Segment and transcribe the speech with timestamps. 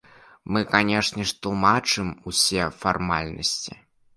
[0.55, 3.79] Мы, канешне ж, тлумачым усе фармальнасці.